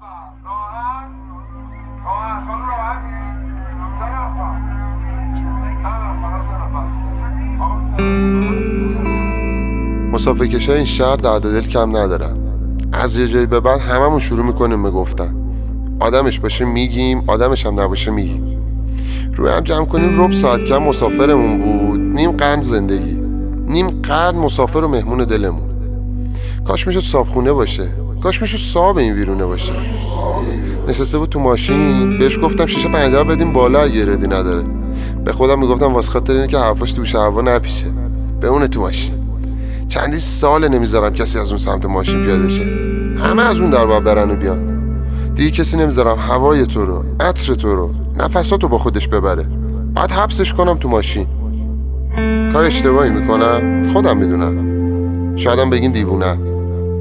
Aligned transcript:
راحت 0.00 1.06
راحت 2.04 2.46
خانم 2.46 2.66
راحتی 2.68 3.14
سه 3.90 4.04
نفر 4.04 4.58
نه 5.82 5.94
نفر 6.10 6.40
سه 6.40 6.54
نفر 6.54 6.84
آقا 7.62 7.84
سه 7.84 7.92
نفر. 7.92 9.08
مسافر 10.12 10.46
کشای 10.46 10.76
این 10.76 10.84
شهر 10.84 11.16
درد 11.16 11.42
دل 11.42 11.62
کم 11.62 11.96
ندارن. 11.96 12.36
از 12.92 13.16
یه 13.16 13.28
جایی 13.28 13.46
به 13.46 13.60
بعد 13.60 13.80
هممون 13.80 14.18
شروع 14.18 14.44
می‌کنیم 14.46 14.82
به 14.82 14.90
گفتن. 14.90 15.34
آدمش 16.00 16.40
باشه 16.40 16.64
میگیم 16.64 17.24
آدمش 17.26 17.66
هم 17.66 17.80
نباشه 17.80 18.10
میگیم. 18.10 18.62
روی 19.36 19.52
هم 19.52 19.60
جمع 19.60 19.84
کنیم 19.84 20.20
رب 20.20 20.32
ساعت 20.32 20.64
کم 20.64 20.78
مسافرمون 20.78 21.58
بود. 21.58 22.00
نیم 22.00 22.32
قرن 22.32 22.62
زندگی. 22.62 23.14
نیم 23.66 24.02
قرن 24.02 24.36
مسافر 24.36 24.78
و 24.78 24.88
مهمون 24.88 25.18
دلمون. 25.18 25.68
کاش 26.66 26.86
می‌شد 26.86 27.00
صابخونه 27.00 27.52
باشه. 27.52 28.07
کاش 28.22 28.42
می‌شد 28.42 28.58
صاب 28.58 28.98
این 28.98 29.12
ویرونه 29.12 29.44
باشه. 29.44 29.72
نشسته 30.88 31.18
بود 31.18 31.28
تو 31.28 31.40
ماشین. 31.40 32.18
بهش 32.18 32.38
گفتم 32.42 32.66
شیشه 32.66 32.88
پنجره 32.88 33.24
بدیم 33.24 33.52
بالا 33.52 33.80
اگه 33.82 34.12
ردی 34.12 34.26
نداره. 34.26 34.64
به 35.24 35.32
خودم 35.32 35.58
می‌گفتم 35.58 35.94
واسه 35.94 36.10
خاطر 36.10 36.32
اینه 36.32 36.46
که 36.46 36.58
حرفاش 36.58 36.92
تو 36.92 37.18
هوا 37.18 37.40
نپیشه 37.40 37.86
به 38.40 38.48
اون 38.48 38.66
تو 38.66 38.80
ماشین. 38.80 39.14
چندی 39.88 40.20
سال 40.20 40.68
نمی‌ذارم 40.68 41.14
کسی 41.14 41.38
از 41.38 41.48
اون 41.48 41.58
سمت 41.58 41.86
ماشین 41.86 42.22
پیاده 42.22 42.48
شه 42.48 42.62
همه 43.22 43.42
از 43.42 43.60
اون 43.60 43.70
در 43.70 44.00
برن 44.00 44.30
و 44.30 44.34
بیان. 44.34 44.78
دیگه 45.34 45.50
کسی 45.50 45.76
نمی‌ذارم 45.76 46.18
هوای 46.18 46.66
تو 46.66 46.86
رو 46.86 47.04
عطر 47.20 47.54
تو 47.54 47.74
رو 47.74 47.90
نفساتو 48.18 48.68
با 48.68 48.78
خودش 48.78 49.08
ببره. 49.08 49.46
بعد 49.94 50.12
حبسش 50.12 50.52
کنم 50.52 50.78
تو 50.78 50.88
ماشین. 50.88 51.26
کار 52.52 52.64
اشتباهی 52.64 53.10
می‌کنم؟ 53.10 53.92
خودم 53.92 54.16
می‌دونم. 54.16 54.68
شایدم 55.36 55.70
بگین 55.70 55.92
دیوونه. 55.92 56.47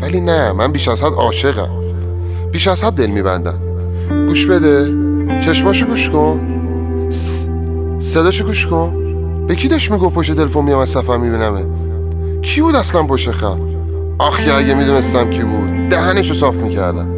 ولی 0.00 0.20
نه 0.20 0.52
من 0.52 0.72
بیش 0.72 0.88
از 0.88 1.02
حد 1.02 1.12
عاشقم. 1.12 1.68
بیش 2.52 2.68
از 2.68 2.84
حد 2.84 2.92
دل 2.92 3.06
میبندم. 3.06 3.58
گوش 4.26 4.46
بده. 4.46 4.94
چشماشو 5.40 5.86
گوش 5.86 6.10
کن. 6.10 6.40
صداشو 8.00 8.44
گوش 8.44 8.66
کن. 8.66 8.94
به 9.46 9.54
کی 9.54 9.68
داشت 9.68 9.90
می‌گفت 9.90 10.14
پشت 10.14 10.34
تلفن 10.34 10.60
میام 10.60 10.78
از 10.78 10.88
سفر 10.88 11.16
میبینمه؟ 11.16 11.64
کی 12.42 12.60
بود 12.60 12.76
اصلا 12.76 13.02
پشت 13.02 13.30
خط؟ 13.30 13.56
آخ 14.18 14.40
که 14.40 14.54
اگه 14.54 14.74
می‌دونستم 14.74 15.30
کی 15.30 15.42
بود. 15.42 15.88
دهنشو 15.90 16.34
صاف 16.34 16.56
می‌کردم. 16.56 17.08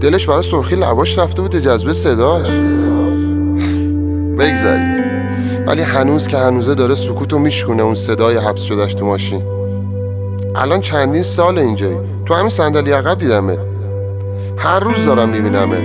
دلش 0.00 0.26
برای 0.26 0.42
سرخی 0.42 0.76
لباش 0.76 1.18
رفته 1.18 1.42
بود 1.42 1.56
جذبه 1.56 1.92
صداش. 1.92 2.48
بگذاری 4.38 4.94
ولی 5.66 5.82
هنوز 5.82 6.26
که 6.26 6.38
هنوزه 6.38 6.74
داره 6.74 6.94
سکوتو 6.94 7.38
میشکونه 7.38 7.82
اون 7.82 7.94
صدای 7.94 8.36
حبس 8.36 8.60
شدهش 8.60 8.94
تو 8.94 9.04
ماشین. 9.06 9.42
الان 10.54 10.80
چندین 10.80 11.22
سال 11.22 11.58
اینجایی. 11.58 11.98
تو 12.26 12.34
همین 12.34 12.50
صندلی 12.50 12.92
عقب 12.92 13.18
دیدمت. 13.18 13.58
هر 14.56 14.80
روز 14.80 15.06
دارم 15.06 15.28
میبینمت. 15.28 15.82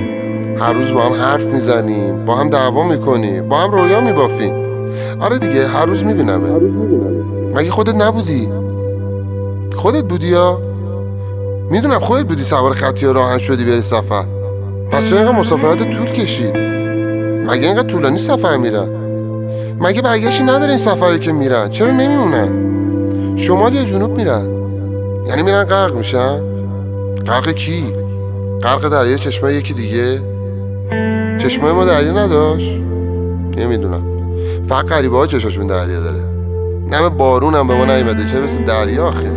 هر 0.61 0.73
روز 0.73 0.93
با 0.93 1.01
هم 1.01 1.13
حرف 1.13 1.43
می‌زنیم 1.43 2.25
با 2.25 2.35
هم 2.35 2.49
دعوا 2.49 2.83
می‌کنیم 2.83 3.49
با 3.49 3.57
هم 3.57 3.71
رویا 3.71 4.01
میبافیم. 4.01 4.53
آره 5.19 5.39
دیگه 5.39 5.67
هر 5.67 5.85
روز 5.85 6.05
میبینمت. 6.05 6.61
مگه 7.55 7.71
خودت 7.71 7.95
نبودی؟ 7.95 8.49
خودت 9.75 10.03
بودی 10.03 10.27
یا؟ 10.27 10.61
می‌دونم 11.71 11.99
خودت 11.99 12.25
بودی 12.25 12.43
سوار 12.43 12.73
خطی 12.73 13.05
راهن 13.05 13.37
شدی 13.37 13.65
بری 13.65 13.81
سفر. 13.81 14.23
پس 14.91 15.09
چرا 15.09 15.17
اینقدر 15.17 15.37
مسافرت 15.37 15.83
طول 15.83 16.07
کشید؟ 16.07 16.57
مگه 17.47 17.67
اینقدر 17.67 17.87
طولانی 17.87 18.17
سفر 18.17 18.57
میرن؟ 18.57 18.87
مگه 19.79 20.01
برگشتی 20.01 20.43
نداره 20.43 20.69
این 20.69 20.77
سفری 20.77 21.19
که 21.19 21.31
میرن؟ 21.31 21.69
چرا 21.69 21.91
نمیمونن؟ 21.91 22.68
شمال 23.49 23.75
یا 23.75 23.83
جنوب 23.83 24.17
میرن. 24.17 24.47
یعنی 25.27 25.43
میرن 25.43 25.63
غرق 25.63 25.95
میشن؟ 25.95 26.41
غرق 27.27 27.49
کی؟ 27.49 27.83
غرق 28.63 28.89
دریا 28.89 29.17
چشمه 29.17 29.53
یکی 29.53 29.73
دیگه. 29.73 30.21
چشمه 31.37 31.71
ما 31.71 31.85
دریا 31.85 32.11
نداشت؟ 32.11 32.71
نمی‌دونم. 33.57 34.01
فقط 34.67 34.85
غریبه 34.85 35.17
ها 35.17 35.27
چشاشون 35.27 35.67
دریا 35.67 35.99
داره. 35.99 36.23
نم 36.91 37.09
بارون 37.09 37.55
هم 37.55 37.67
به 37.67 37.75
ما 37.75 37.85
نیومده. 37.85 38.25
چه 38.31 38.39
برسه 38.39 38.63
دریا 38.63 39.05
آخه؟ 39.05 39.31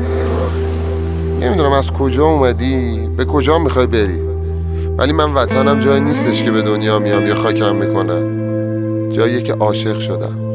نمی‌دونم 1.41 1.72
از 1.72 1.92
کجا 1.92 2.25
اومدی؟ 2.25 3.09
به 3.16 3.25
کجا 3.25 3.59
می‌خوای 3.59 3.86
بری؟ 3.86 4.20
ولی 4.98 5.12
من 5.12 5.34
وطنم 5.34 5.81
جایی 5.81 6.00
نیستش 6.00 6.42
که 6.42 6.50
به 6.50 6.62
دنیا 6.62 6.98
میام 6.98 7.26
یا 7.26 7.34
خاکم 7.34 7.76
می‌کنم. 7.76 8.22
جاییه 9.10 9.42
که 9.42 9.53
عاشق 9.53 9.98
شدم. 9.98 10.51